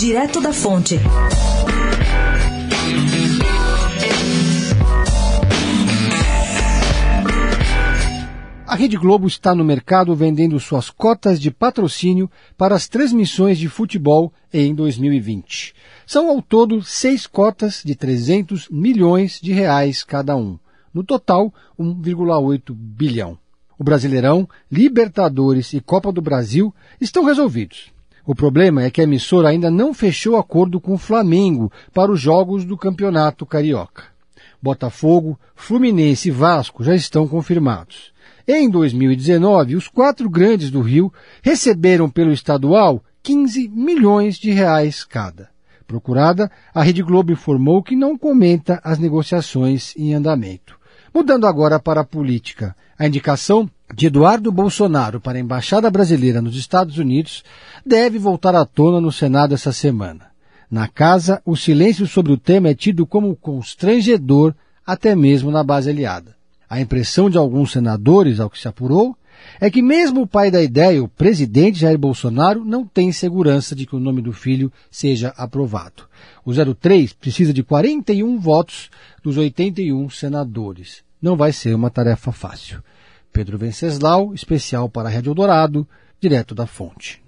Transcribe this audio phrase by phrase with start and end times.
[0.00, 0.98] Direto da Fonte.
[8.66, 13.68] A Rede Globo está no mercado vendendo suas cotas de patrocínio para as transmissões de
[13.68, 15.74] futebol em 2020.
[16.06, 20.58] São ao todo seis cotas de 300 milhões de reais cada um.
[20.94, 23.36] No total, 1,8 bilhão.
[23.78, 27.92] O Brasileirão, Libertadores e Copa do Brasil estão resolvidos.
[28.30, 32.20] O problema é que a emissora ainda não fechou acordo com o Flamengo para os
[32.20, 34.04] jogos do Campeonato Carioca.
[34.62, 38.12] Botafogo, Fluminense e Vasco já estão confirmados.
[38.46, 41.12] Em 2019, os quatro grandes do Rio
[41.42, 45.48] receberam pelo estadual 15 milhões de reais cada.
[45.84, 50.78] Procurada, a Rede Globo informou que não comenta as negociações em andamento.
[51.12, 56.56] Mudando agora para a política, a indicação de Eduardo Bolsonaro para a Embaixada Brasileira nos
[56.56, 57.42] Estados Unidos
[57.84, 60.30] deve voltar à tona no Senado essa semana.
[60.70, 64.54] Na casa, o silêncio sobre o tema é tido como constrangedor
[64.86, 66.36] até mesmo na base aliada.
[66.68, 69.16] A impressão de alguns senadores, ao que se apurou,
[69.60, 73.86] é que mesmo o pai da ideia, o presidente Jair Bolsonaro, não tem segurança de
[73.86, 76.04] que o nome do filho seja aprovado.
[76.44, 78.90] O 03 precisa de 41 votos
[79.22, 81.02] dos 81 senadores.
[81.20, 82.80] Não vai ser uma tarefa fácil.
[83.32, 85.86] Pedro Venceslau, especial para a Rádio Dourado,
[86.20, 87.22] direto da fonte.